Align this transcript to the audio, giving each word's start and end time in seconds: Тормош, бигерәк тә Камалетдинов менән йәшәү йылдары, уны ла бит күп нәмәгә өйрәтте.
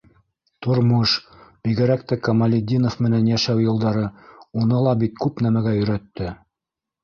Тормош, 0.65 1.11
бигерәк 1.67 2.07
тә 2.13 2.17
Камалетдинов 2.29 2.97
менән 3.09 3.29
йәшәү 3.35 3.63
йылдары, 3.69 4.09
уны 4.65 4.83
ла 4.89 4.99
бит 5.07 5.17
күп 5.27 5.49
нәмәгә 5.49 5.79
өйрәтте. 5.81 6.37